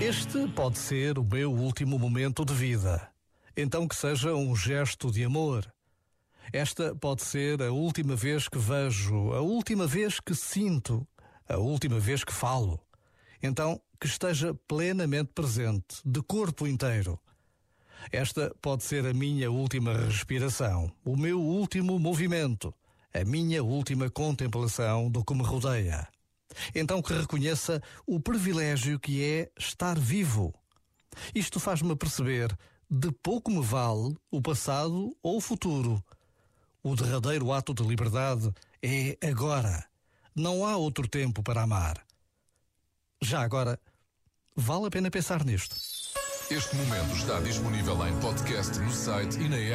[0.00, 3.08] Este pode ser o meu último momento de vida.
[3.56, 5.70] Então que seja um gesto de amor.
[6.52, 11.06] Esta pode ser a última vez que vejo, a última vez que sinto,
[11.48, 12.80] a última vez que falo.
[13.42, 17.18] Então que esteja plenamente presente, de corpo inteiro.
[18.12, 22.72] Esta pode ser a minha última respiração, o meu último movimento,
[23.20, 26.06] a minha última contemplação do que me rodeia.
[26.74, 30.54] Então que reconheça o privilégio que é estar vivo.
[31.34, 32.56] Isto faz-me perceber
[32.90, 36.02] de pouco me vale o passado ou o futuro.
[36.82, 38.50] O derradeiro ato de liberdade
[38.82, 39.84] é agora.
[40.34, 42.02] Não há outro tempo para amar.
[43.20, 43.78] Já agora,
[44.56, 45.76] vale a pena pensar nisto.
[46.50, 49.66] Este momento está disponível em podcast no site e na app.